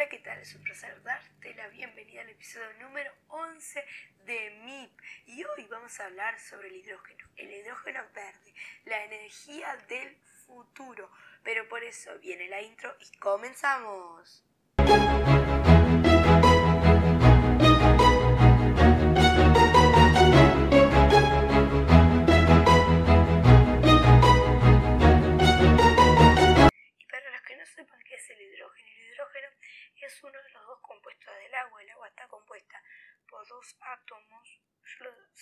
Hola, 0.00 0.08
¿qué 0.08 0.20
tal? 0.20 0.38
Es 0.38 0.54
un 0.54 0.62
placer 0.62 1.02
darte 1.02 1.54
la 1.56 1.68
bienvenida 1.68 2.22
al 2.22 2.30
episodio 2.30 2.72
número 2.80 3.12
11 3.28 3.84
de 4.24 4.50
MIP. 4.64 4.98
Y 5.26 5.44
hoy 5.44 5.66
vamos 5.70 6.00
a 6.00 6.06
hablar 6.06 6.40
sobre 6.40 6.68
el 6.68 6.76
hidrógeno, 6.76 7.28
el 7.36 7.50
hidrógeno 7.50 8.00
verde, 8.14 8.54
la 8.86 9.04
energía 9.04 9.76
del 9.90 10.16
futuro. 10.46 11.10
Pero 11.42 11.68
por 11.68 11.84
eso 11.84 12.18
viene 12.18 12.48
la 12.48 12.62
intro 12.62 12.96
y 12.98 13.18
comenzamos. 13.18 14.42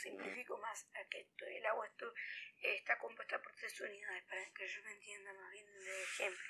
Simplifico 0.09 0.57
más 0.57 0.89
a 0.95 1.05
que 1.05 1.21
esto. 1.21 1.45
El 1.45 1.67
agua 1.67 1.87
esto, 1.87 2.15
está 2.63 2.97
compuesta 2.99 3.43
por 3.43 3.55
tres 3.57 3.79
unidades, 3.79 4.25
para 4.25 4.43
que 4.55 4.67
yo 4.67 4.83
me 4.83 4.93
entienda 4.93 5.35
más 5.35 5.53
bien 5.53 5.67
de 5.67 6.03
ejemplo. 6.03 6.49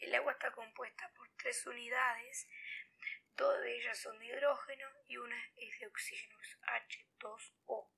El 0.00 0.14
agua 0.16 0.32
está 0.32 0.50
compuesta 0.50 1.08
por 1.14 1.28
tres 1.36 1.64
unidades, 1.66 2.48
dos 3.36 3.60
de 3.60 3.76
ellas 3.76 3.98
son 4.00 4.18
de 4.18 4.26
hidrógeno 4.26 4.88
y 5.06 5.16
una 5.16 5.40
es 5.56 5.78
de 5.78 5.86
oxígeno, 5.86 6.40
es 6.40 6.58
H2O, 6.60 7.88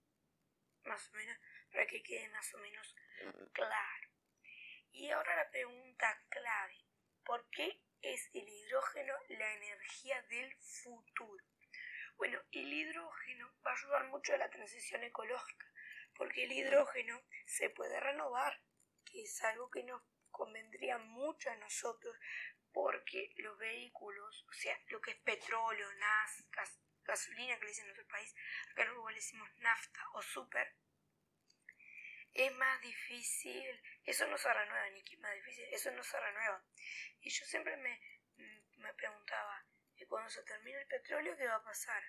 más 0.84 1.08
o 1.08 1.16
menos, 1.16 1.38
para 1.72 1.86
que 1.86 2.02
quede 2.02 2.28
más 2.28 2.54
o 2.54 2.58
menos 2.58 2.94
claro. 3.52 4.08
Y 4.92 5.08
ahora 5.10 5.34
la 5.36 5.50
pregunta 5.50 6.26
clave, 6.28 6.76
¿por 7.24 7.48
qué 7.48 7.80
es 8.02 8.28
el 8.34 8.46
hidrógeno 8.46 9.14
la 9.28 9.54
energía 9.54 10.20
del 10.24 10.54
futuro? 10.56 11.44
Bueno, 12.20 12.40
el 12.52 12.72
hidrógeno 12.72 13.50
va 13.66 13.72
a 13.72 13.74
ayudar 13.74 14.04
mucho 14.08 14.32
a 14.32 14.36
la 14.36 14.48
transición 14.48 15.02
ecológica, 15.02 15.66
porque 16.14 16.44
el 16.44 16.52
hidrógeno 16.52 17.20
se 17.46 17.68
puede 17.70 17.98
renovar, 17.98 18.60
que 19.04 19.22
es 19.22 19.42
algo 19.42 19.68
que 19.70 19.82
nos 19.82 20.02
convendría 20.30 20.98
mucho 20.98 21.50
a 21.50 21.56
nosotros, 21.56 22.14
porque 22.72 23.32
los 23.38 23.56
vehículos, 23.58 24.46
o 24.48 24.52
sea, 24.52 24.78
lo 24.88 25.00
que 25.00 25.12
es 25.12 25.16
petróleo, 25.20 25.90
nas, 25.94 26.44
gas- 26.52 26.78
gasolina 27.04 27.56
que 27.56 27.62
le 27.64 27.68
dicen 27.70 27.86
en 27.86 27.94
nuestro 27.94 28.06
país, 28.08 28.34
acá 28.70 28.84
Uruguay 28.92 29.14
le 29.14 29.20
decimos 29.20 29.48
nafta 29.56 30.00
o 30.12 30.20
super, 30.22 30.76
es 32.34 32.52
más 32.56 32.80
difícil, 32.82 33.80
eso 34.04 34.26
no 34.28 34.38
se 34.38 34.52
renueva, 34.52 34.90
ni 34.90 35.02
que 35.02 35.14
es 35.14 35.20
más 35.20 35.34
difícil, 35.34 35.64
eso 35.72 35.90
no 35.92 36.02
se 36.02 36.18
renueva. 36.20 36.62
Y 37.20 37.30
yo 37.30 37.44
siempre 37.46 37.76
me, 37.76 38.00
me 38.78 38.94
preguntaba, 38.94 39.64
¿y 40.00 40.06
cuando 40.06 40.30
se 40.30 40.42
termine 40.44 40.80
el 40.80 40.86
petróleo 40.86 41.36
qué 41.36 41.46
va 41.46 41.56
a 41.56 41.62
pasar? 41.62 42.02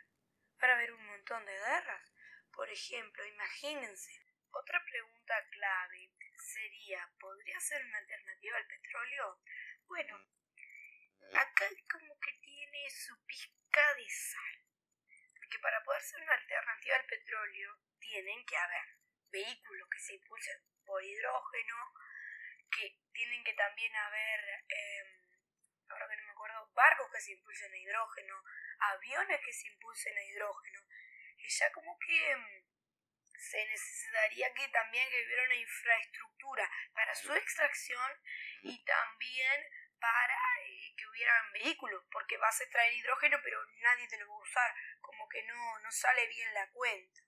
Van 0.60 0.72
a 0.72 0.74
haber 0.74 0.94
un 0.94 1.06
montón 1.06 1.46
de 1.46 1.52
guerras. 1.52 2.14
Por 2.54 2.70
ejemplo, 2.70 3.26
imagínense. 3.26 4.12
Otra 4.52 4.84
pregunta 4.86 5.34
clave 5.52 6.12
sería, 6.38 7.10
¿podría 7.20 7.60
ser 7.60 7.84
una 7.86 7.98
alternativa 7.98 8.58
al 8.58 8.68
petróleo? 8.68 9.42
Bueno, 9.88 10.18
acá 11.34 11.70
como 11.92 12.20
que 12.20 12.34
tiene 12.44 12.90
su 12.90 13.26
pizca 13.26 13.94
de 13.96 14.10
sal. 14.10 14.66
Porque 15.36 15.60
para 15.60 15.84
poder 15.84 16.02
ser 16.02 16.22
una 16.22 16.34
alternativa 16.34 16.96
al 16.96 17.06
petróleo, 17.06 17.78
tienen 18.00 18.46
que 18.46 18.58
haber 18.58 18.86
vehículos 19.32 19.90
que 19.90 20.00
se 20.00 20.14
impulsen 20.16 20.62
por 20.86 21.04
hidrógeno, 21.04 21.76
que 22.72 23.00
tienen 23.14 23.44
que 23.44 23.54
también 23.54 23.96
haber, 23.96 24.40
eh, 24.70 25.31
ahora 25.92 26.08
que 26.10 26.18
no 26.18 26.24
me 26.26 26.32
acuerdo, 26.32 26.72
barcos 26.74 27.12
que 27.12 27.22
se 27.22 27.32
impulsen 27.32 27.74
a 27.74 27.78
hidrógeno, 27.78 28.44
aviones 28.80 29.40
que 29.46 29.54
se 29.54 29.68
impulsen 29.68 30.18
a 30.18 30.24
hidrógeno, 30.24 30.80
y 31.38 31.50
ya 31.50 31.72
como 31.72 31.98
que 32.00 32.36
mm, 32.36 32.72
se 33.38 33.66
necesitaría 33.66 34.54
que 34.54 34.68
también 34.70 35.10
que 35.10 35.26
hubiera 35.26 35.44
una 35.44 35.56
infraestructura 35.56 36.70
para 36.94 37.16
su 37.16 37.34
extracción 37.34 38.12
y 38.62 38.84
también 38.86 39.66
para 40.00 40.38
eh, 40.62 40.94
que 40.98 41.08
hubieran 41.08 41.52
vehículos, 41.54 42.04
porque 42.12 42.38
vas 42.38 42.60
a 42.60 42.64
extraer 42.64 42.94
hidrógeno 42.94 43.40
pero 43.44 43.64
nadie 43.82 44.08
te 44.08 44.18
lo 44.18 44.28
va 44.28 44.36
a 44.36 44.40
usar, 44.40 44.76
como 45.02 45.28
que 45.30 45.44
no, 45.44 45.80
no 45.80 45.92
sale 45.92 46.28
bien 46.28 46.54
la 46.54 46.70
cuenta. 46.70 47.22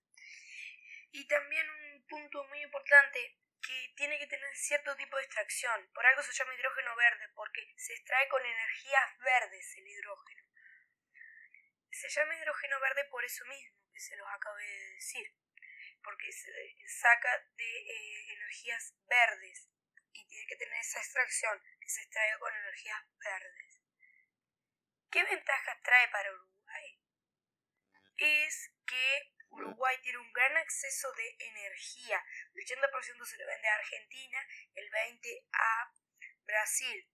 Y 1.11 1.27
también 1.27 1.69
un 1.69 2.05
punto 2.07 2.43
muy 2.45 2.61
importante 2.61 3.37
que 3.65 3.93
tiene 3.95 4.19
que 4.19 4.27
tener 4.27 4.55
cierto 4.55 4.95
tipo 4.95 5.17
de 5.17 5.23
extracción. 5.23 5.89
Por 5.93 6.05
algo 6.05 6.21
se 6.21 6.33
llama 6.33 6.53
hidrógeno 6.53 6.95
verde, 6.95 7.29
porque 7.33 7.73
se 7.77 7.93
extrae 7.93 8.27
con 8.27 8.45
energías 8.45 9.17
verdes 9.19 9.75
el 9.77 9.87
hidrógeno. 9.87 10.43
Se 11.91 12.09
llama 12.09 12.35
hidrógeno 12.35 12.79
verde 12.79 13.05
por 13.05 13.23
eso 13.23 13.45
mismo 13.45 13.83
que 13.93 13.99
se 13.99 14.15
los 14.17 14.27
acabé 14.27 14.65
de 14.65 14.93
decir, 14.95 15.35
porque 16.03 16.31
se 16.31 16.51
saca 16.87 17.29
de 17.55 17.77
eh, 17.77 18.33
energías 18.33 18.95
verdes 19.07 19.69
y 20.11 20.25
tiene 20.27 20.47
que 20.47 20.55
tener 20.55 20.79
esa 20.79 20.99
extracción 20.99 21.61
que 21.79 21.89
se 21.89 22.01
extrae 22.01 22.37
con 22.39 22.53
energías 22.53 23.01
verdes. 23.19 23.81
¿Qué 25.11 25.23
ventajas 25.23 25.81
trae 25.83 26.07
para 26.09 26.33
Uruguay? 26.33 26.99
Es 28.17 28.71
que 28.87 29.32
tiene 30.03 30.19
un 30.19 30.33
gran 30.33 30.57
acceso 30.57 31.11
de 31.13 31.35
energía. 31.39 32.23
El 32.53 32.65
80% 32.65 33.25
se 33.25 33.37
lo 33.37 33.47
vende 33.47 33.67
a 33.67 33.75
Argentina, 33.75 34.47
el 34.75 34.91
20% 34.91 35.47
a 35.53 35.91
Brasil. 36.45 37.09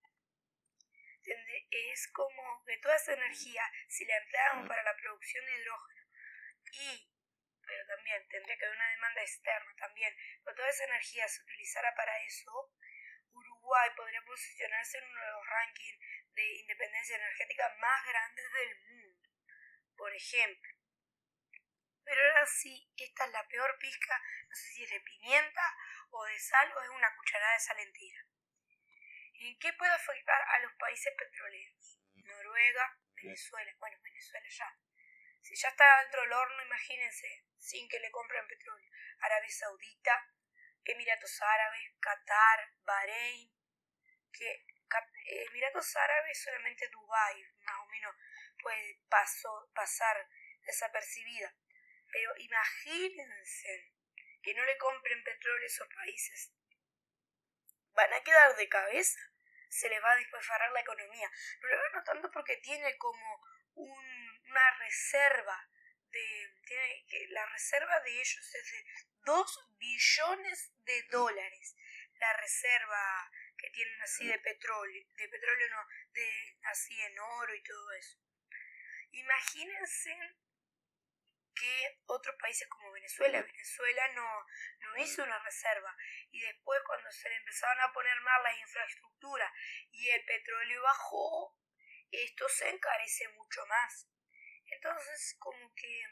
Es 1.69 2.07
como 2.11 2.63
que 2.65 2.77
toda 2.77 2.95
esa 2.95 3.13
energía, 3.13 3.63
si 3.87 4.05
la 4.05 4.17
empleáramos 4.17 4.67
para 4.67 4.83
la 4.83 4.95
producción 4.97 5.45
de 5.45 5.57
hidrógeno 5.57 6.01
y, 6.71 7.11
pero 7.63 7.85
también 7.85 8.27
tendría 8.27 8.57
que 8.57 8.65
haber 8.65 8.77
una 8.77 8.89
demanda 8.89 9.21
externa 9.21 9.75
también, 9.77 10.15
pero 10.43 10.55
toda 10.55 10.69
esa 10.69 10.85
energía 10.85 11.27
se 11.27 11.43
utilizara 11.43 11.93
para 11.93 12.17
eso, 12.23 12.73
Uruguay 13.31 13.89
podría 13.95 14.23
posicionarse 14.23 14.97
en 14.97 15.03
uno 15.03 15.21
de 15.21 15.31
los 15.31 15.47
rankings 15.47 15.99
de 16.33 16.55
independencia 16.61 17.15
energética 17.15 17.75
más 17.77 18.05
grandes 18.07 18.53
del 18.53 18.79
mundo. 18.79 19.29
Por 19.95 20.15
ejemplo, 20.15 20.78
pero 22.09 22.25
ahora 22.25 22.45
sí, 22.47 22.89
esta 22.97 23.25
es 23.25 23.31
la 23.31 23.47
peor 23.47 23.77
pizca, 23.77 24.19
no 24.49 24.55
sé 24.55 24.67
si 24.73 24.83
es 24.83 24.89
de 24.89 24.99
pimienta 25.01 25.61
o 26.09 26.25
de 26.25 26.39
sal 26.39 26.73
o 26.75 26.81
es 26.81 26.89
una 26.89 27.15
cucharada 27.15 27.53
de 27.53 27.59
sal 27.59 27.79
entera. 27.79 28.25
¿En 29.35 29.59
qué 29.59 29.71
puede 29.73 29.93
afectar 29.93 30.41
a 30.41 30.59
los 30.59 30.73
países 30.73 31.13
petroleros? 31.15 31.99
Noruega, 32.15 32.97
Venezuela, 33.13 33.71
bueno, 33.77 33.97
Venezuela 34.01 34.47
ya. 34.49 34.75
Si 35.41 35.55
ya 35.55 35.69
está 35.69 36.01
dentro 36.01 36.21
del 36.21 36.33
horno, 36.33 36.63
imagínense, 36.63 37.45
sin 37.59 37.87
que 37.87 37.99
le 37.99 38.09
compren 38.09 38.47
petróleo. 38.47 38.89
Arabia 39.19 39.51
Saudita, 39.51 40.33
Emiratos 40.85 41.41
Árabes, 41.43 41.91
Qatar, 42.01 42.71
Bahrein, 42.81 43.53
que 44.33 44.65
Cap- 44.87 45.13
Emiratos 45.47 45.95
Árabes 45.95 46.41
solamente 46.43 46.89
Dubái, 46.89 47.45
más 47.65 47.77
o 47.81 47.85
menos, 47.85 48.15
puede 48.63 48.99
paso- 49.09 49.69
pasar 49.75 50.27
desapercibida. 50.65 51.53
Pero 52.11 52.33
imagínense 52.37 53.93
que 54.41 54.53
no 54.53 54.65
le 54.65 54.77
compren 54.77 55.23
petróleo 55.23 55.63
a 55.63 55.67
esos 55.67 55.87
países. 55.93 56.51
Van 57.93 58.13
a 58.13 58.23
quedar 58.23 58.55
de 58.55 58.69
cabeza. 58.69 59.19
Se 59.69 59.89
les 59.89 60.01
va 60.03 60.11
a 60.13 60.15
disparar 60.17 60.71
la 60.71 60.79
economía. 60.81 61.29
Noruega 61.61 61.89
no 61.93 62.03
tanto 62.03 62.31
porque 62.31 62.57
tiene 62.57 62.97
como 62.97 63.41
un- 63.75 64.41
una 64.49 64.71
reserva 64.79 65.69
de. 66.11 66.53
Tiene 66.65 67.05
que, 67.07 67.27
la 67.29 67.45
reserva 67.47 67.99
de 68.01 68.11
ellos 68.19 68.55
es 68.55 68.71
de 68.71 68.85
2 69.25 69.77
billones 69.77 70.71
de 70.85 71.03
dólares. 71.03 71.75
La 72.15 72.33
reserva 72.37 73.31
que 73.57 73.69
tienen 73.69 74.01
así 74.01 74.25
de 74.27 74.39
petróleo. 74.39 75.07
De 75.15 75.29
petróleo 75.29 75.69
no, 75.69 75.85
de 76.13 76.57
así 76.63 76.99
en 77.01 77.19
oro 77.19 77.53
y 77.53 77.61
todo 77.63 77.91
eso. 77.93 78.17
Imagínense 79.11 80.17
que 81.59 81.99
otros 82.05 82.35
países 82.39 82.67
como 82.69 82.91
Venezuela, 82.91 83.41
Venezuela 83.41 84.07
no, 84.15 84.45
no 84.79 84.97
hizo 84.97 85.23
una 85.23 85.39
reserva 85.39 85.95
y 86.31 86.41
después 86.41 86.79
cuando 86.85 87.11
se 87.11 87.29
le 87.29 87.35
empezaron 87.35 87.79
a 87.81 87.91
poner 87.91 88.19
mal 88.21 88.43
las 88.43 88.57
infraestructuras 88.57 89.51
y 89.91 90.09
el 90.09 90.23
petróleo 90.25 90.81
bajó, 90.83 91.57
esto 92.11 92.47
se 92.49 92.69
encarece 92.69 93.27
mucho 93.29 93.65
más. 93.65 94.07
Entonces 94.65 95.35
como 95.39 95.73
que, 95.75 96.03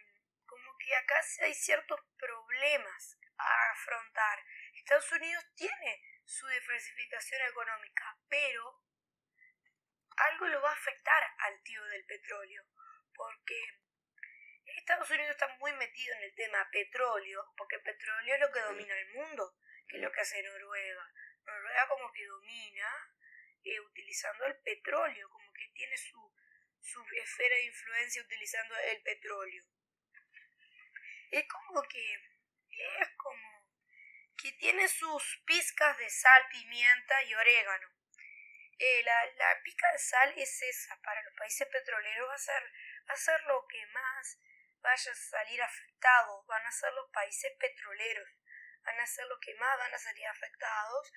como 0.45 0.77
que 0.77 0.95
acá 0.95 1.21
hay 1.41 1.53
ciertos 1.53 1.99
problemas 2.17 3.17
a 3.37 3.71
afrontar. 3.71 4.43
Estados 4.73 5.11
Unidos 5.11 5.45
tiene 5.55 6.01
su 6.25 6.45
diversificación 6.47 7.41
económica, 7.43 8.17
pero 8.27 8.83
algo 10.17 10.47
lo 10.47 10.61
va 10.61 10.71
a 10.71 10.75
afectar 10.75 11.23
al 11.39 11.61
tío 11.63 11.83
del 11.85 12.05
petróleo, 12.05 12.63
porque 13.13 13.86
Estados 14.75 15.09
Unidos 15.09 15.31
está 15.31 15.47
muy 15.59 15.71
metido 15.73 16.15
en 16.15 16.23
el 16.23 16.35
tema 16.35 16.69
petróleo, 16.71 17.53
porque 17.57 17.75
el 17.75 17.81
petróleo 17.81 18.35
es 18.35 18.41
lo 18.41 18.51
que 18.51 18.59
domina 18.61 18.97
el 18.97 19.13
mundo, 19.13 19.55
que 19.87 19.97
es 19.97 20.01
lo 20.01 20.11
que 20.11 20.21
hace 20.21 20.41
Noruega. 20.43 21.13
Noruega 21.45 21.87
como 21.87 22.11
que 22.11 22.25
domina 22.25 23.13
eh, 23.63 23.79
utilizando 23.79 24.45
el 24.45 24.55
petróleo, 24.61 25.29
como 25.29 25.51
que 25.53 25.67
tiene 25.73 25.97
su, 25.97 26.33
su 26.79 27.05
esfera 27.21 27.55
de 27.55 27.65
influencia 27.65 28.21
utilizando 28.21 28.77
el 28.77 29.01
petróleo. 29.01 29.63
Es 31.31 31.45
como 31.47 31.83
que 31.83 32.13
es 32.13 33.09
como 33.17 33.67
que 34.37 34.51
tiene 34.53 34.87
sus 34.87 35.41
pizcas 35.45 35.97
de 35.97 36.09
sal, 36.09 36.47
pimienta 36.49 37.23
y 37.23 37.33
orégano. 37.33 37.89
Eh, 38.79 39.03
la, 39.03 39.25
la 39.33 39.61
pica 39.63 39.91
de 39.91 39.97
sal 39.97 40.33
es 40.37 40.61
esa, 40.61 41.01
para 41.01 41.21
los 41.23 41.33
países 41.33 41.67
petroleros 41.67 42.29
va 42.29 42.35
a 42.35 42.37
ser, 42.37 42.63
va 43.09 43.13
a 43.13 43.17
ser 43.17 43.41
lo 43.43 43.65
que 43.67 43.85
más 43.87 44.39
vaya 44.81 45.11
a 45.11 45.15
salir 45.15 45.61
afectado, 45.61 46.43
van 46.45 46.65
a 46.65 46.71
ser 46.71 46.93
los 46.93 47.09
países 47.11 47.51
petroleros, 47.59 48.29
van 48.83 48.99
a 48.99 49.07
ser 49.07 49.25
los 49.27 49.39
que 49.39 49.55
más 49.55 49.77
van 49.77 49.93
a 49.93 49.97
salir 49.97 50.25
afectados, 50.27 51.13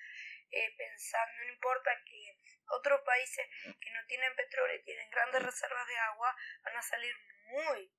eh, 0.51 0.75
pensando, 0.77 1.43
no 1.43 1.53
importa 1.53 1.91
que 2.05 2.37
otros 2.67 3.01
países 3.01 3.47
que 3.79 3.91
no 3.91 4.05
tienen 4.07 4.35
petróleo 4.35 4.81
tienen 4.83 5.09
grandes 5.09 5.43
reservas 5.43 5.87
de 5.87 5.97
agua, 5.97 6.35
van 6.63 6.75
a 6.75 6.81
salir 6.81 7.15
muy 7.45 7.93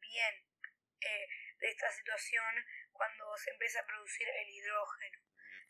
bien 0.00 0.34
eh, 1.00 1.28
de 1.58 1.70
esta 1.70 1.90
situación 1.92 2.64
cuando 2.92 3.36
se 3.38 3.50
empieza 3.50 3.80
a 3.80 3.86
producir 3.86 4.28
el 4.28 4.48
hidrógeno. 4.48 5.20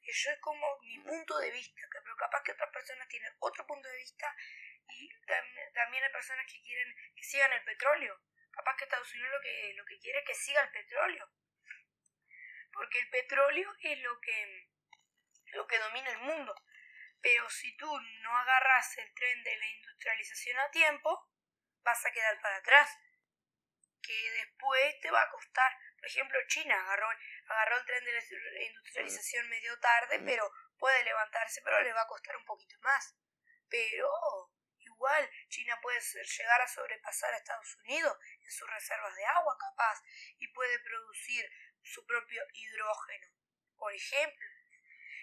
Eso 0.02 0.30
es 0.30 0.38
como 0.40 0.78
mi 0.82 0.98
punto 1.00 1.38
de 1.38 1.50
vista, 1.50 1.80
pero 1.90 2.16
capaz 2.16 2.42
que 2.42 2.52
otras 2.52 2.70
personas 2.70 3.08
tienen 3.08 3.32
otro 3.38 3.66
punto 3.66 3.88
de 3.88 3.96
vista 3.96 4.34
y 4.88 5.08
también 5.72 6.04
hay 6.04 6.12
personas 6.12 6.46
que 6.46 6.60
quieren 6.60 6.94
que 7.16 7.24
sigan 7.24 7.52
el 7.52 7.64
petróleo. 7.64 8.20
Capaz 8.54 8.76
que 8.76 8.84
Estados 8.84 9.12
Unidos 9.14 9.32
lo 9.32 9.40
que, 9.40 9.74
lo 9.74 9.84
que 9.84 9.98
quiere 9.98 10.18
es 10.20 10.24
que 10.26 10.34
siga 10.34 10.62
el 10.62 10.70
petróleo. 10.70 11.28
Porque 12.72 13.00
el 13.00 13.08
petróleo 13.10 13.72
es 13.80 13.98
lo 13.98 14.20
que, 14.20 14.68
lo 15.52 15.66
que 15.66 15.78
domina 15.78 16.10
el 16.10 16.18
mundo. 16.18 16.54
Pero 17.20 17.48
si 17.48 17.76
tú 17.76 18.00
no 18.22 18.36
agarras 18.36 18.98
el 18.98 19.12
tren 19.14 19.42
de 19.42 19.56
la 19.56 19.66
industrialización 19.66 20.58
a 20.58 20.70
tiempo, 20.70 21.30
vas 21.82 22.04
a 22.04 22.12
quedar 22.12 22.40
para 22.40 22.56
atrás. 22.56 22.90
Que 24.02 24.30
después 24.30 25.00
te 25.00 25.10
va 25.10 25.22
a 25.22 25.30
costar. 25.30 25.72
Por 25.96 26.06
ejemplo, 26.06 26.38
China 26.48 26.78
agarró, 26.80 27.08
agarró 27.48 27.78
el 27.78 27.86
tren 27.86 28.04
de 28.04 28.12
la 28.12 28.62
industrialización 28.62 29.48
medio 29.48 29.78
tarde, 29.80 30.20
pero 30.20 30.50
puede 30.78 31.02
levantarse, 31.04 31.62
pero 31.62 31.80
le 31.80 31.92
va 31.92 32.02
a 32.02 32.06
costar 32.06 32.36
un 32.36 32.44
poquito 32.44 32.76
más. 32.80 33.16
Pero 33.70 34.53
China 35.48 35.78
puede 35.82 36.00
llegar 36.00 36.60
a 36.60 36.68
sobrepasar 36.68 37.32
a 37.32 37.36
Estados 37.36 37.76
Unidos 37.76 38.18
en 38.40 38.50
sus 38.50 38.68
reservas 38.70 39.14
de 39.14 39.24
agua 39.26 39.56
capaz 39.58 40.02
y 40.38 40.48
puede 40.48 40.78
producir 40.80 41.50
su 41.82 42.04
propio 42.06 42.42
hidrógeno, 42.52 43.28
por 43.76 43.92
ejemplo. 43.92 44.48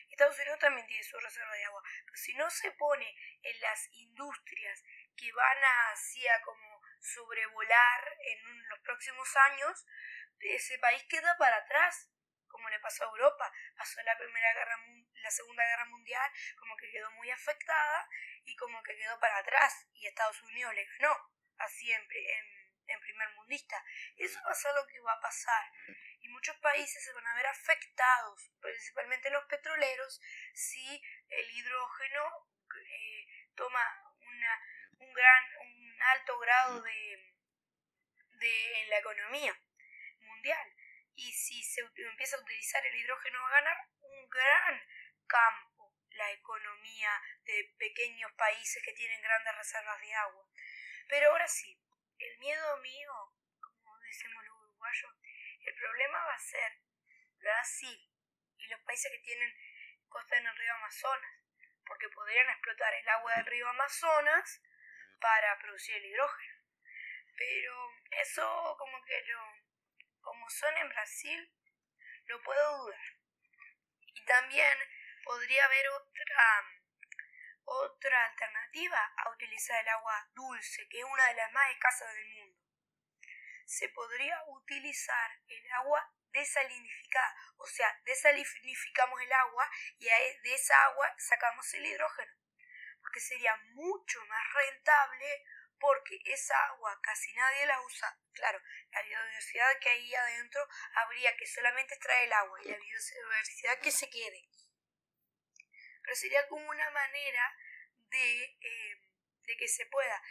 Estados 0.09 0.37
Unidos 0.37 0.59
también 0.59 0.85
tiene 0.87 1.03
su 1.03 1.17
reserva 1.17 1.53
de 1.55 1.65
agua, 1.65 1.81
pero 2.05 2.17
si 2.17 2.33
no 2.35 2.49
se 2.49 2.71
pone 2.73 3.15
en 3.41 3.61
las 3.61 3.87
industrias 3.93 4.83
que 5.15 5.31
van 5.31 5.57
a 5.63 5.95
como 6.43 6.81
sobrevolar 6.99 8.17
en 8.19 8.69
los 8.69 8.79
próximos 8.81 9.35
años, 9.35 9.85
ese 10.39 10.77
país 10.79 11.03
queda 11.09 11.37
para 11.37 11.57
atrás, 11.57 12.09
como 12.47 12.69
le 12.69 12.79
pasó 12.79 13.03
a 13.03 13.07
Europa. 13.07 13.51
Pasó 13.75 14.01
la 14.03 14.17
primera 14.17 14.53
guerra, 14.53 14.77
la 15.21 15.31
segunda 15.31 15.63
guerra 15.63 15.85
mundial, 15.85 16.31
como 16.57 16.75
que 16.77 16.89
quedó 16.91 17.11
muy 17.11 17.29
afectada 17.29 18.07
y 18.45 18.55
como 18.55 18.81
que 18.83 18.95
quedó 18.95 19.19
para 19.19 19.37
atrás 19.37 19.87
y 19.93 20.07
Estados 20.07 20.41
Unidos 20.43 20.73
le 20.73 20.85
ganó 20.85 21.15
a 21.57 21.67
siempre 21.67 22.17
en, 22.37 22.61
primer 22.99 23.29
mundista. 23.35 23.81
Eso 24.17 24.37
va 24.45 24.51
a 24.51 24.55
ser 24.55 24.73
lo 24.75 24.85
que 24.85 24.99
va 24.99 25.13
a 25.13 25.21
pasar. 25.21 25.71
Y 26.19 26.27
muchos 26.27 26.57
países 26.57 27.01
se 27.01 27.13
van 27.13 27.25
a 27.25 27.35
ver 27.35 27.47
afectados, 27.47 28.51
principalmente 28.59 29.29
los 29.29 29.45
petroleros, 29.45 30.19
si 30.53 31.01
el 31.29 31.51
hidrógeno 31.51 32.49
eh, 32.85 33.27
toma 33.55 33.81
una, 34.19 34.61
un 34.99 35.13
gran, 35.13 35.43
un 35.61 36.01
alto 36.01 36.37
grado 36.39 36.81
de, 36.81 37.33
de 38.41 38.81
en 38.81 38.89
la 38.89 38.97
economía 38.97 39.57
mundial. 40.19 40.75
Y 41.15 41.31
si 41.31 41.63
se 41.63 41.81
empieza 41.81 42.35
a 42.35 42.41
utilizar 42.41 42.85
el 42.85 42.95
hidrógeno 42.95 43.41
va 43.41 43.47
a 43.47 43.61
ganar 43.61 43.77
un 44.01 44.29
gran 44.29 44.81
campo 45.31 45.95
la 46.09 46.29
economía 46.31 47.21
de 47.45 47.73
pequeños 47.77 48.31
países 48.33 48.83
que 48.83 48.93
tienen 48.93 49.21
grandes 49.21 49.55
reservas 49.55 50.01
de 50.01 50.13
agua. 50.13 50.45
Pero 51.07 51.31
ahora 51.31 51.47
sí, 51.47 51.79
el 52.19 52.37
miedo 52.39 52.77
mío, 52.77 53.13
como 53.61 53.97
decimos 53.99 54.43
los 54.43 54.57
uruguayos, 54.57 55.11
el 55.65 55.75
problema 55.75 56.25
va 56.25 56.33
a 56.33 56.39
ser 56.39 56.71
Brasil 57.39 58.11
y 58.57 58.67
los 58.67 58.81
países 58.81 59.11
que 59.11 59.19
tienen 59.19 59.53
costa 60.09 60.37
en 60.37 60.45
el 60.45 60.55
río 60.57 60.73
Amazonas, 60.73 61.31
porque 61.85 62.09
podrían 62.09 62.49
explotar 62.49 62.93
el 62.93 63.07
agua 63.07 63.35
del 63.35 63.45
río 63.45 63.69
Amazonas 63.69 64.61
para 65.19 65.57
producir 65.59 65.95
el 65.95 66.05
hidrógeno. 66.05 66.61
Pero 67.37 67.93
eso 68.11 68.75
como 68.77 69.01
que 69.05 69.23
yo, 69.25 69.39
como 70.19 70.49
son 70.49 70.77
en 70.77 70.89
Brasil, 70.89 71.51
lo 72.25 72.41
puedo 72.43 72.77
dudar. 72.83 73.01
Y 74.13 74.25
también 74.25 74.77
podría 75.23 75.65
haber 75.65 75.87
otra 75.89 76.81
otra 77.71 78.25
alternativa 78.25 79.13
a 79.17 79.29
utilizar 79.31 79.81
el 79.81 79.89
agua 79.89 80.29
dulce, 80.33 80.87
que 80.89 80.99
es 80.99 81.05
una 81.05 81.25
de 81.27 81.35
las 81.35 81.51
más 81.51 81.71
escasas 81.71 82.13
del 82.13 82.27
mundo. 82.27 82.59
Se 83.65 83.89
podría 83.89 84.43
utilizar 84.47 85.31
el 85.47 85.71
agua 85.73 86.13
desalinificada, 86.31 87.35
o 87.57 87.67
sea, 87.67 88.01
desalinificamos 88.03 89.21
el 89.21 89.31
agua 89.31 89.69
y 89.99 90.05
de 90.05 90.53
esa 90.53 90.83
agua 90.85 91.13
sacamos 91.17 91.73
el 91.73 91.85
hidrógeno, 91.85 92.33
porque 93.01 93.19
sería 93.19 93.55
mucho 93.73 94.25
más 94.25 94.53
rentable 94.53 95.45
porque 95.79 96.19
esa 96.25 96.55
agua 96.67 96.99
casi 97.01 97.33
nadie 97.33 97.65
la 97.65 97.81
usa. 97.81 98.17
Claro, 98.33 98.61
la 98.91 99.01
biodiversidad 99.01 99.79
que 99.79 99.89
hay 99.89 100.13
adentro 100.13 100.67
habría 100.95 101.35
que 101.35 101.47
solamente 101.47 101.95
extraer 101.95 102.25
el 102.25 102.33
agua 102.33 102.59
y 102.61 102.69
la 102.69 102.77
biodiversidad 102.77 103.79
que 103.79 103.91
se 103.91 104.09
quede 104.09 104.47
pero 106.03 106.15
sería 106.15 106.47
como 106.47 106.67
una 106.69 106.89
manera 106.91 107.55
de, 108.09 108.43
eh, 108.43 109.01
de 109.45 109.57
que 109.57 109.67
se 109.67 109.85
pueda, 109.87 110.21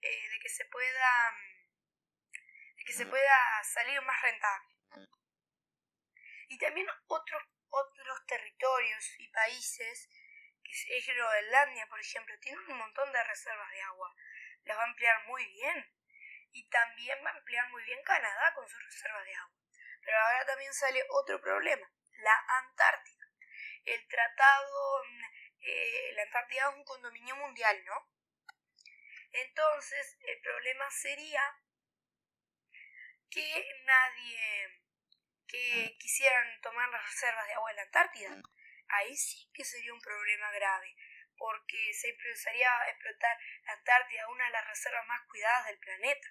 eh, 0.00 0.28
de 0.30 0.38
que 0.40 0.48
se 0.48 0.64
pueda, 0.66 1.32
mm, 1.32 2.76
de 2.76 2.84
que 2.84 2.92
se 2.92 3.06
pueda 3.06 3.64
salir 3.64 4.00
más 4.02 4.20
rentable. 4.22 4.74
Y 6.48 6.58
también 6.58 6.86
otros, 7.06 7.42
otros 7.70 8.26
territorios 8.26 9.14
y 9.18 9.28
países, 9.28 10.08
que 10.62 10.98
es 10.98 11.06
Groenlandia, 11.06 11.86
por 11.88 12.00
ejemplo, 12.00 12.38
tienen 12.40 12.60
un 12.68 12.78
montón 12.78 13.10
de 13.12 13.22
reservas 13.24 13.70
de 13.70 13.80
agua, 13.82 14.14
las 14.64 14.76
va 14.76 14.82
a 14.82 14.86
ampliar 14.86 15.26
muy 15.26 15.44
bien. 15.46 15.94
Y 16.54 16.68
también 16.68 17.18
va 17.24 17.30
a 17.30 17.34
ampliar 17.34 17.70
muy 17.70 17.82
bien 17.84 18.02
Canadá 18.04 18.52
con 18.54 18.68
sus 18.68 18.84
reservas 18.84 19.24
de 19.24 19.34
agua. 19.34 19.56
Pero 20.02 20.18
ahora 20.18 20.44
también 20.44 20.74
sale 20.74 21.02
otro 21.08 21.40
problema, 21.40 21.90
la 22.18 22.44
Antártida 22.58 23.11
el 23.84 24.08
tratado, 24.08 25.02
eh, 25.60 26.12
la 26.14 26.22
Antártida 26.22 26.68
es 26.68 26.76
un 26.76 26.84
condominio 26.84 27.36
mundial, 27.36 27.84
¿no? 27.84 28.08
Entonces, 29.32 30.18
el 30.20 30.40
problema 30.40 30.90
sería 30.90 31.42
que 33.30 33.66
nadie, 33.84 34.82
que 35.48 35.96
quisieran 35.98 36.60
tomar 36.60 36.88
las 36.90 37.04
reservas 37.04 37.46
de 37.46 37.54
agua 37.54 37.70
en 37.70 37.76
la 37.76 37.82
Antártida. 37.82 38.42
Ahí 38.88 39.16
sí 39.16 39.50
que 39.54 39.64
sería 39.64 39.94
un 39.94 40.00
problema 40.00 40.50
grave, 40.52 40.94
porque 41.36 41.94
se 41.94 42.10
empezaría 42.10 42.70
a 42.70 42.90
explotar 42.90 43.38
la 43.64 43.72
Antártida, 43.72 44.28
una 44.28 44.44
de 44.44 44.50
las 44.50 44.68
reservas 44.68 45.06
más 45.06 45.26
cuidadas 45.28 45.66
del 45.66 45.78
planeta. 45.78 46.28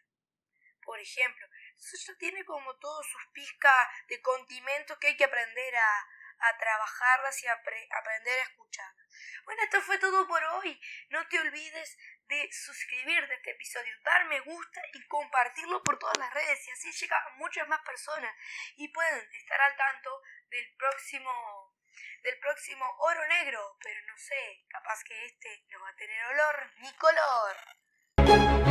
Por 0.84 1.00
ejemplo, 1.00 1.48
eso 1.78 1.98
ya 2.06 2.18
tiene 2.18 2.44
como 2.46 2.78
todos 2.78 3.06
sus 3.08 3.28
pizcas 3.34 3.88
de 4.08 4.22
condimentos 4.22 4.98
que 5.00 5.08
hay 5.08 5.18
que 5.18 5.26
aprender 5.26 5.76
a, 5.76 6.08
a 6.42 6.58
trabajarlas 6.58 7.44
y 7.44 7.48
a 7.48 7.54
aprender 7.54 8.40
a 8.40 8.44
escucharlas. 8.44 9.08
Bueno, 9.46 9.64
esto 9.64 9.82
fue 9.82 9.98
todo 9.98 10.28
por 10.28 10.44
hoy. 10.44 10.80
No 11.10 11.28
te 11.28 11.40
olvides 11.40 11.98
de 12.28 12.50
suscribirte 12.52 13.34
a 13.34 13.36
este 13.36 13.52
episodio, 13.52 13.94
dar 14.04 14.26
me 14.26 14.40
gusta 14.40 14.82
y 14.94 15.06
compartirlo 15.08 15.84
por 15.84 16.00
todas 16.00 16.18
las 16.18 16.34
redes 16.34 16.68
y 16.68 16.72
así 16.72 16.92
llega 16.92 17.18
a 17.18 17.30
muchas 17.32 17.68
más 17.68 17.82
personas 17.82 18.34
y 18.78 18.88
pueden 18.88 19.30
estar 19.34 19.60
al 19.60 19.76
tanto 19.76 20.22
del 20.50 20.76
próximo 20.78 21.32
del 22.24 22.38
próximo 22.40 22.86
oro 23.00 23.28
negro, 23.28 23.78
pero 23.84 24.00
no 24.06 24.18
sé, 24.18 24.64
capaz 24.70 25.04
que 25.04 25.26
este 25.26 25.66
no 25.72 25.82
va 25.82 25.90
a 25.90 25.96
tener 25.96 26.24
olor 26.26 26.72
ni 26.78 26.94
color. 26.94 28.71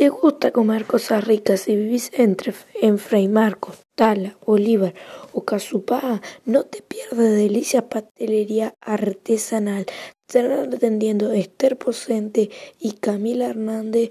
Te 0.00 0.08
gusta 0.08 0.50
comer 0.50 0.86
cosas 0.86 1.26
ricas 1.26 1.68
y 1.68 1.76
vivís 1.76 2.10
entre, 2.14 2.54
en 2.80 2.96
Fray 2.96 3.28
Marcos, 3.28 3.80
Tala, 3.94 4.38
Bolívar 4.46 4.94
o 5.34 5.44
Casupá, 5.44 6.22
no 6.46 6.64
te 6.64 6.80
pierdas 6.80 7.32
Delicias 7.32 7.82
Pastelería 7.82 8.74
Artesanal. 8.80 9.84
Estarán 10.26 10.72
atendiendo 10.72 11.32
Esther 11.32 11.76
Posente 11.76 12.48
y 12.78 12.92
Camila 12.92 13.48
Hernández. 13.48 14.08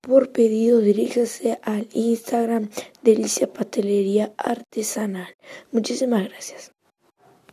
Por 0.00 0.30
pedido, 0.30 0.78
diríjase 0.78 1.58
al 1.62 1.88
Instagram 1.92 2.70
Delicias 3.02 3.50
Pastelería 3.50 4.32
Artesanal. 4.36 5.34
Muchísimas 5.72 6.22
gracias. 6.28 6.71